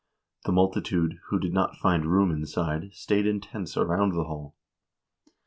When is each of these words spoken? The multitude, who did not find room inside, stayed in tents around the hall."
The 0.45 0.51
multitude, 0.51 1.19
who 1.27 1.37
did 1.37 1.53
not 1.53 1.75
find 1.77 2.07
room 2.07 2.31
inside, 2.31 2.91
stayed 2.91 3.27
in 3.27 3.39
tents 3.39 3.77
around 3.77 4.13
the 4.15 4.23
hall." 4.23 4.55